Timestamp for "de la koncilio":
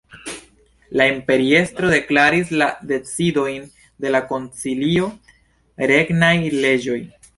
4.07-5.11